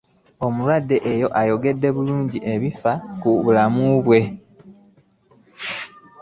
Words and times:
Omuwala 0.47 0.95
oyo 1.11 1.27
ayogedde 1.39 1.87
bulungi 1.95 2.37
ebifa 2.53 2.93
ku 3.19 3.29
bulmamu 3.43 3.85
be. 4.07 4.21